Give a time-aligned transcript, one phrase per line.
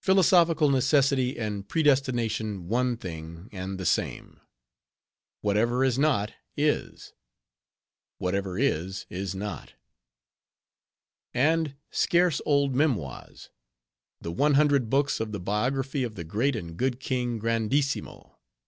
[0.00, 4.40] "Philosophical Necessity and Predestination One Thing and The Same."
[5.42, 7.12] "Whatever is not, is."
[8.16, 9.74] "Whatever is, is not."
[11.34, 13.50] And scarce old memoirs:—
[14.22, 18.38] "The One Hundred Books of the Biography of the Great and Good King Grandissimo."